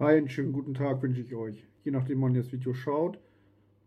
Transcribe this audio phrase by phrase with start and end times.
[0.00, 1.66] Hi, einen schönen guten Tag wünsche ich euch.
[1.82, 3.18] Je nachdem, wann ihr das Video schaut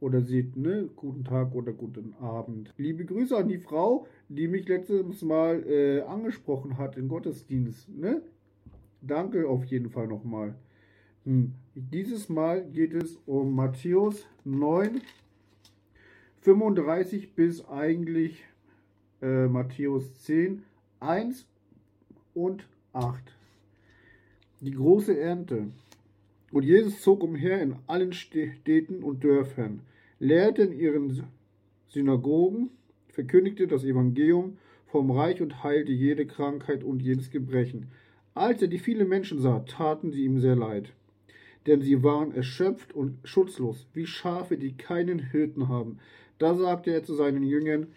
[0.01, 0.89] oder seht, ne?
[0.97, 2.73] Guten Tag oder guten Abend.
[2.75, 8.21] Liebe Grüße an die Frau, die mich letztes Mal äh, angesprochen hat im Gottesdienst, ne?
[8.99, 10.55] Danke auf jeden Fall nochmal.
[11.23, 11.53] Hm.
[11.75, 14.99] Dieses Mal geht es um Matthäus 9,
[16.41, 18.43] 35 bis eigentlich
[19.21, 20.63] äh, Matthäus 10,
[20.99, 21.47] 1
[22.33, 23.23] und 8.
[24.59, 25.69] Die große Ernte.
[26.51, 29.81] Und Jesus zog umher in allen Städten und Dörfern,
[30.19, 31.23] lehrte in ihren
[31.87, 32.69] Synagogen,
[33.07, 37.87] verkündigte das Evangelium vom Reich und heilte jede Krankheit und jedes Gebrechen.
[38.33, 40.93] Als er die vielen Menschen sah, taten sie ihm sehr leid,
[41.67, 45.99] denn sie waren erschöpft und schutzlos, wie Schafe, die keinen Hirten haben.
[46.37, 47.87] Da sagte er zu seinen Jüngern,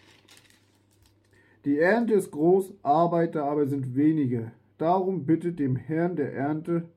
[1.65, 4.53] die Ernte ist groß, Arbeiter aber sind wenige.
[4.77, 6.89] Darum bittet dem Herrn der Ernte,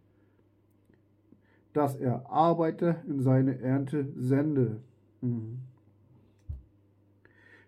[1.77, 4.81] dass er Arbeiter in seine Ernte sende.
[5.22, 5.59] Mhm.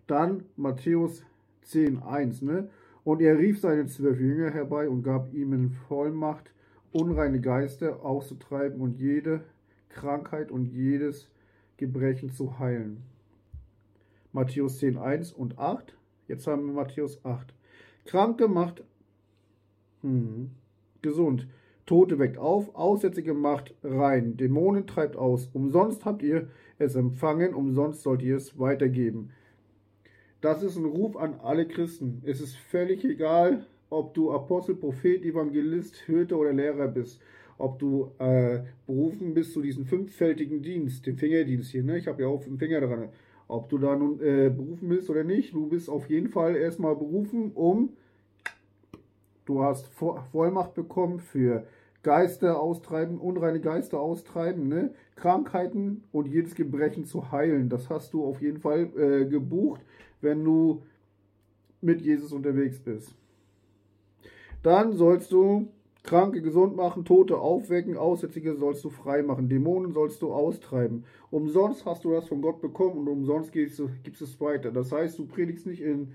[0.08, 1.22] Dann Matthäus
[1.62, 2.68] 10, 1, ne?
[3.04, 6.52] Und er rief seine zwölf Jünger herbei und gab ihnen Vollmacht,
[6.90, 9.44] unreine Geister auszutreiben und jede
[9.90, 11.30] Krankheit und jedes
[11.76, 13.04] Gebrechen zu heilen.
[14.32, 15.96] Matthäus 10, 1 und 8.
[16.26, 17.54] Jetzt haben wir Matthäus 8.
[18.06, 18.82] Kranke macht
[20.02, 20.50] hm,
[21.00, 21.46] gesund.
[21.86, 25.48] Tote weckt auf, Aussätzige macht rein, Dämonen treibt aus.
[25.52, 29.30] Umsonst habt ihr es empfangen, umsonst sollt ihr es weitergeben.
[30.40, 32.22] Das ist ein Ruf an alle Christen.
[32.24, 37.20] Es ist völlig egal, ob du Apostel, Prophet, Evangelist, Hirte oder Lehrer bist.
[37.58, 41.82] Ob du äh, berufen bist zu diesem fünffältigen Dienst, dem Fingerdienst hier.
[41.82, 41.98] Ne?
[41.98, 43.10] Ich habe ja auch einen Finger dran.
[43.48, 46.96] Ob du da nun äh, berufen bist oder nicht, du bist auf jeden Fall erstmal
[46.96, 47.90] berufen, um
[49.50, 51.66] du hast Vollmacht bekommen für
[52.02, 54.94] Geister austreiben, unreine Geister austreiben, ne?
[55.16, 57.68] Krankheiten und jedes Gebrechen zu heilen.
[57.68, 59.82] Das hast du auf jeden Fall äh, gebucht,
[60.22, 60.82] wenn du
[61.82, 63.14] mit Jesus unterwegs bist.
[64.62, 65.68] Dann sollst du
[66.02, 71.04] Kranke gesund machen, Tote aufwecken, Aussätzige sollst du frei machen, Dämonen sollst du austreiben.
[71.30, 74.70] Umsonst hast du das von Gott bekommen und umsonst gibst du, es weiter.
[74.70, 76.14] Das heißt, du predigst nicht in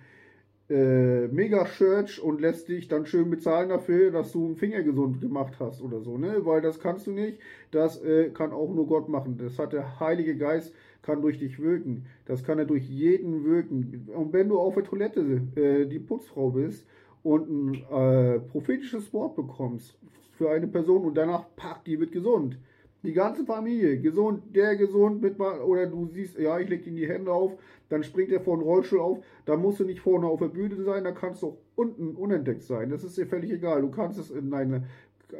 [0.69, 5.53] äh, Mega-Church und lässt dich dann schön bezahlen dafür, dass du einen Finger gesund gemacht
[5.59, 6.45] hast oder so, ne?
[6.45, 7.39] Weil das kannst du nicht.
[7.71, 9.37] Das äh, kann auch nur Gott machen.
[9.37, 12.05] Das hat der Heilige Geist, kann durch dich wirken.
[12.25, 14.09] Das kann er durch jeden wirken.
[14.15, 16.85] Und wenn du auf der Toilette äh, die Putzfrau bist
[17.21, 19.95] und ein äh, prophetisches Wort bekommst
[20.37, 22.57] für eine Person und danach, pack, die wird gesund
[23.05, 27.07] die ganze Familie, gesund, der gesund mit oder du siehst, ja, ich leg ihm die
[27.07, 27.53] Hände auf,
[27.89, 30.75] dann springt er vor den Rollstuhl auf, da musst du nicht vorne auf der Bühne
[30.83, 32.89] sein, da kannst du auch unten unentdeckt sein.
[32.89, 33.81] Das ist dir völlig egal.
[33.81, 34.85] Du kannst es in deine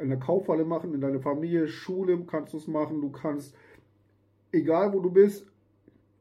[0.00, 3.54] in der Kaufhalle machen, in deiner Familie, Schule kannst du es machen, du kannst,
[4.52, 5.46] egal wo du bist,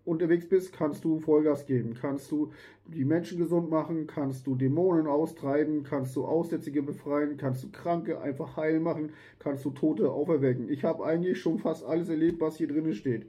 [0.05, 2.51] unterwegs bist, kannst du Vollgas geben, kannst du
[2.85, 8.21] die Menschen gesund machen, kannst du Dämonen austreiben, kannst du Aussätzige befreien, kannst du Kranke
[8.21, 10.69] einfach heil machen, kannst du Tote auferwecken.
[10.69, 13.25] Ich habe eigentlich schon fast alles erlebt, was hier drin steht.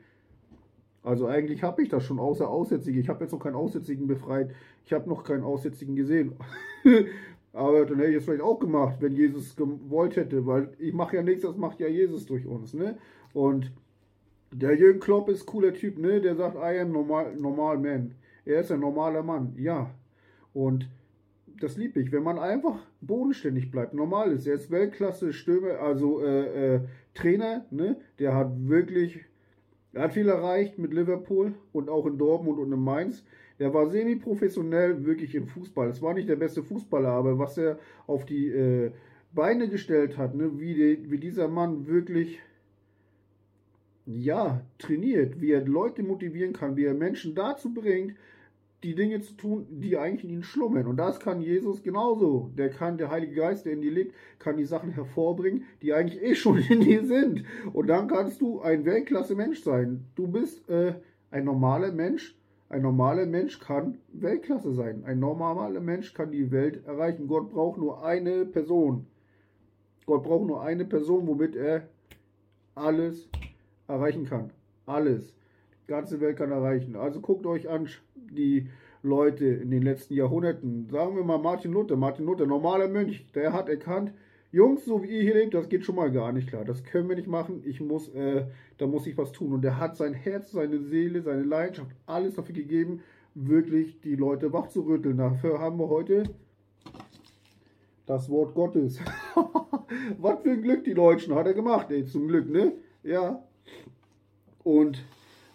[1.03, 2.98] Also eigentlich habe ich das schon, außer Aussätzige.
[2.98, 4.50] Ich habe jetzt noch keinen Aussätzigen befreit.
[4.84, 6.32] Ich habe noch keinen Aussätzigen gesehen.
[7.53, 11.16] Aber dann hätte ich es vielleicht auch gemacht, wenn Jesus gewollt hätte, weil ich mache
[11.16, 12.75] ja nichts, das macht ja Jesus durch uns.
[12.75, 12.98] Ne?
[13.32, 13.72] Und
[14.53, 16.21] der Jürgen Klopp ist cooler Typ, ne?
[16.21, 18.15] Der sagt, I am normal, normal man.
[18.45, 19.91] Er ist ein normaler Mann, ja.
[20.53, 20.89] Und
[21.61, 24.47] das liebe ich, wenn man einfach bodenständig bleibt, normal ist.
[24.47, 26.81] Er ist Weltklasse Stürmer, also äh, äh,
[27.15, 27.97] Trainer, ne?
[28.19, 29.25] Der hat wirklich,
[29.93, 33.25] er hat viel erreicht mit Liverpool und auch in Dortmund und in Mainz.
[33.59, 35.89] Er war semi-professionell wirklich im Fußball.
[35.89, 38.91] Es war nicht der beste Fußballer, aber was er auf die äh,
[39.35, 40.59] Beine gestellt hat, ne?
[40.61, 42.41] wie, die, wie dieser Mann wirklich
[44.06, 48.15] ja, trainiert, wie er Leute motivieren kann, wie er Menschen dazu bringt,
[48.83, 50.87] die Dinge zu tun, die eigentlich in ihnen schlummern.
[50.87, 52.53] Und das kann Jesus genauso.
[52.56, 56.22] Der kann, der Heilige Geist, der in dir lebt, kann die Sachen hervorbringen, die eigentlich
[56.22, 57.44] eh schon in dir sind.
[57.73, 60.05] Und dann kannst du ein Weltklasse-Mensch sein.
[60.14, 60.94] Du bist äh,
[61.31, 62.37] ein normaler Mensch.
[62.69, 65.05] Ein normaler Mensch kann Weltklasse sein.
[65.05, 67.29] Ein normaler Mensch kann die Welt erreichen.
[67.29, 69.06] Gott braucht nur eine Person.
[70.05, 71.88] Gott braucht nur eine Person, womit er
[72.75, 73.29] alles
[73.88, 74.50] erreichen kann.
[74.87, 75.35] Alles.
[75.85, 76.97] Die ganze Welt kann erreichen.
[76.97, 78.69] Also guckt euch an, die
[79.03, 80.88] Leute in den letzten Jahrhunderten.
[80.91, 81.97] Sagen wir mal Martin Luther.
[81.97, 84.12] Martin Luther, normaler Mönch, der hat erkannt,
[84.53, 86.65] Jungs, so wie ihr hier lebt, das geht schon mal gar nicht klar.
[86.65, 87.62] Das können wir nicht machen.
[87.65, 88.47] Ich muss, äh,
[88.79, 89.53] da muss ich was tun.
[89.53, 93.00] Und er hat sein Herz, seine Seele, seine Leidenschaft, alles dafür gegeben,
[93.35, 95.19] wirklich die Leute wach zu rütteln.
[95.19, 96.25] Dafür haben wir heute
[98.06, 98.99] das Wort Gottes.
[100.19, 102.73] Was für ein Glück, die Deutschen, hat er gemacht, ey, zum Glück, ne?
[103.03, 103.45] Ja.
[104.65, 105.05] Und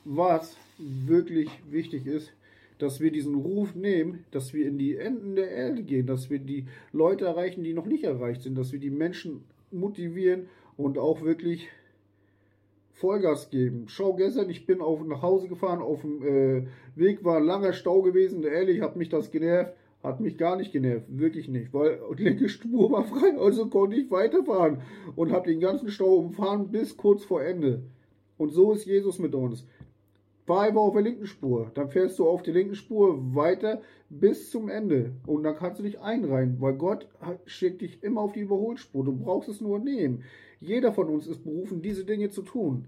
[0.05, 2.33] was wirklich wichtig ist,
[2.81, 6.39] dass wir diesen Ruf nehmen, dass wir in die Enden der Erde gehen, dass wir
[6.39, 10.47] die Leute erreichen, die noch nicht erreicht sind, dass wir die Menschen motivieren
[10.77, 11.69] und auch wirklich
[12.93, 13.85] Vollgas geben.
[13.87, 17.73] Schau, gestern, ich bin auf, nach Hause gefahren, auf dem äh, Weg war ein langer
[17.73, 19.73] Stau gewesen, ehrlich, hat mich das genervt,
[20.03, 23.95] hat mich gar nicht genervt, wirklich nicht, weil die linke Spur war frei, also konnte
[23.95, 24.81] ich weiterfahren
[25.15, 27.83] und habe den ganzen Stau umfahren bis kurz vor Ende.
[28.41, 29.67] Und so ist Jesus mit uns.
[30.47, 31.69] Fahr einfach auf der linken Spur.
[31.75, 35.11] Dann fährst du auf der linken Spur weiter bis zum Ende.
[35.27, 37.07] Und dann kannst du dich einreihen, weil Gott
[37.45, 39.05] schickt dich immer auf die Überholspur.
[39.05, 40.23] Du brauchst es nur nehmen.
[40.59, 42.85] Jeder von uns ist berufen, diese Dinge zu tun.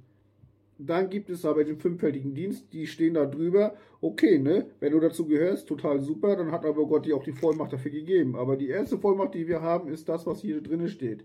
[0.79, 3.75] Dann gibt es aber den fünffältigen Dienst, die stehen da drüber.
[4.01, 4.65] Okay, ne?
[4.79, 7.91] Wenn du dazu gehörst, total super, dann hat aber Gott dir auch die Vollmacht dafür
[7.91, 8.35] gegeben.
[8.35, 11.23] Aber die erste Vollmacht, die wir haben, ist das, was hier drinnen steht.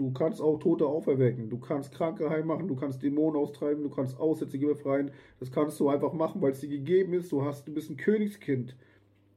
[0.00, 3.90] Du kannst auch Tote auferwecken, du kannst Kranke heim machen, du kannst Dämonen austreiben, du
[3.90, 5.10] kannst Aussätzige befreien.
[5.40, 7.30] Das kannst du einfach machen, weil es dir gegeben ist.
[7.30, 8.74] Du hast, du bist ein Königskind.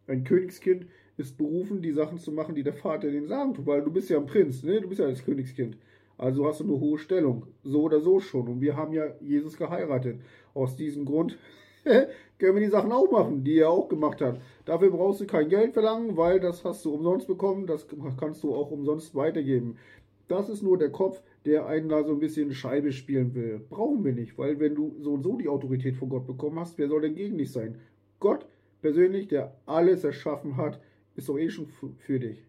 [0.07, 0.85] Ein Königskind
[1.17, 4.09] ist berufen, die Sachen zu machen, die der Vater den sagen tut, weil du bist
[4.09, 4.79] ja ein Prinz, ne?
[4.79, 5.75] Du bist ja das Königskind.
[6.17, 7.45] Also hast du eine hohe Stellung.
[7.65, 8.47] So oder so schon.
[8.47, 10.21] Und wir haben ja Jesus geheiratet.
[10.53, 11.37] Aus diesem Grund
[11.83, 14.39] können wir die Sachen auch machen, die er auch gemacht hat.
[14.63, 17.67] Dafür brauchst du kein Geld verlangen, weil das hast du umsonst bekommen.
[17.67, 17.85] Das
[18.17, 19.77] kannst du auch umsonst weitergeben.
[20.27, 23.61] Das ist nur der Kopf, der einen da so ein bisschen Scheibe spielen will.
[23.69, 26.77] Brauchen wir nicht, weil wenn du so und so die Autorität von Gott bekommen hast,
[26.77, 27.79] wer soll denn gegen dich sein?
[28.19, 28.47] Gott
[28.81, 30.79] persönlich, der alles erschaffen hat,
[31.15, 31.67] ist doch eh schon
[31.97, 32.45] für dich.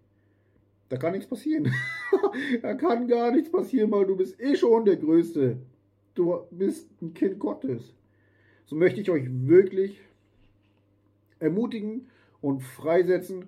[0.88, 1.72] Da kann nichts passieren.
[2.62, 5.58] da kann gar nichts passieren, weil du bist eh schon der Größte.
[6.14, 7.94] Du bist ein Kind Gottes.
[8.66, 10.00] So möchte ich euch wirklich
[11.38, 12.08] ermutigen
[12.40, 13.46] und freisetzen,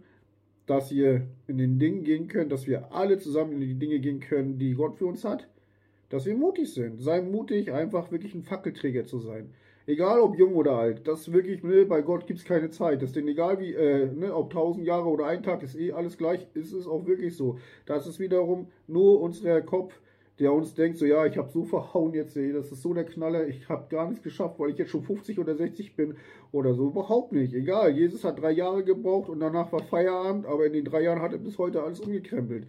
[0.66, 4.20] dass ihr in den Dingen gehen könnt, dass wir alle zusammen in die Dinge gehen
[4.20, 5.46] können, die Gott für uns hat.
[6.08, 7.00] Dass wir mutig sind.
[7.00, 9.50] Sei mutig, einfach wirklich ein Fackelträger zu sein.
[9.88, 13.02] Egal ob jung oder alt, das wirklich, ne, bei Gott gibt es keine Zeit.
[13.02, 15.92] Das ist denn egal wie, äh, ne, ob tausend Jahre oder ein Tag, ist eh
[15.92, 17.58] alles gleich, ist es auch wirklich so.
[17.86, 20.00] Das ist wiederum nur unser Kopf,
[20.38, 23.04] der uns denkt, so ja, ich habe so verhauen jetzt, ey, das ist so der
[23.04, 26.16] Knaller, ich habe gar nichts geschafft, weil ich jetzt schon 50 oder 60 bin
[26.52, 26.88] oder so.
[26.88, 27.54] Überhaupt nicht.
[27.54, 31.22] Egal, Jesus hat drei Jahre gebraucht und danach war Feierabend, aber in den drei Jahren
[31.22, 32.66] hat er bis heute alles umgekrempelt.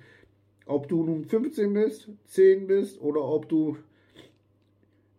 [0.65, 3.77] Ob du nun 15 bist, 10 bist oder ob du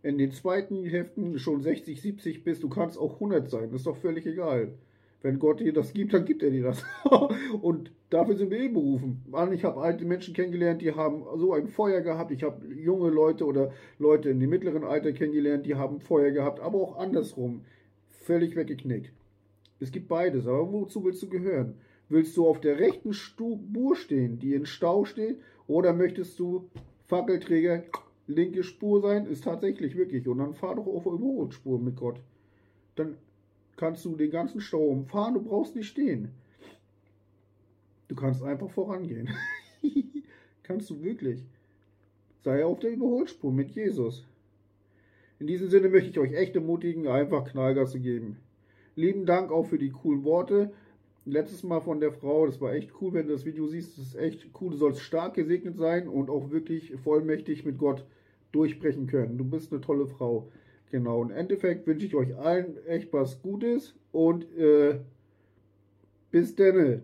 [0.03, 3.97] in den zweiten Heften schon 60, 70 bist, du kannst auch 100 sein, ist doch
[3.97, 4.73] völlig egal.
[5.21, 6.85] Wenn Gott dir das gibt, dann gibt er dir das.
[7.63, 9.23] und dafür sind wir eh berufen.
[9.29, 12.31] Mann, ich habe alte Menschen kennengelernt, die haben so ein Feuer gehabt.
[12.31, 16.61] Ich habe junge Leute oder Leute in dem mittleren Alter kennengelernt, die haben Feuer gehabt,
[16.61, 17.65] aber auch andersrum.
[18.09, 19.13] Völlig weggeknickt.
[19.81, 21.75] Es gibt beides, aber wozu willst du gehören?
[22.09, 26.71] Willst du auf der rechten Spur stehen, die in Stau steht, oder möchtest du
[27.07, 27.85] Fackelträger
[28.27, 30.29] linke Spur sein, ist tatsächlich wirklich.
[30.29, 32.21] Und dann fahr doch auf Überholspur mit Gott.
[32.97, 33.17] Dann
[33.79, 36.33] kannst du den ganzen Stau umfahren, du brauchst nicht stehen.
[38.09, 39.31] Du kannst einfach vorangehen.
[40.63, 41.43] kannst du wirklich.
[42.41, 44.27] Sei auf der Überholspur mit Jesus.
[45.39, 48.39] In diesem Sinne möchte ich euch echt ermutigen, einfach Knallgas zu geben.
[48.97, 50.73] Lieben Dank auch für die coolen Worte.
[51.25, 54.07] Letztes Mal von der Frau, das war echt cool, wenn du das Video siehst, das
[54.07, 54.71] ist echt cool.
[54.71, 58.05] Du sollst stark gesegnet sein und auch wirklich vollmächtig mit Gott
[58.51, 59.39] durchbrechen können.
[59.39, 60.49] Du bist eine tolle Frau.
[60.91, 65.01] Genau, im Endeffekt wünsche ich euch allen echt was Gutes und äh,
[66.31, 67.03] bis denne.